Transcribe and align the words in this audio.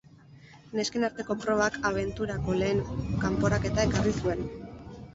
Nesken 0.79 1.05
arteko 1.07 1.37
probak 1.43 1.77
abenturako 1.91 2.59
lehen 2.65 2.83
kanporaketa 3.23 3.89
ekarri 3.93 4.19
zuen. 4.25 4.47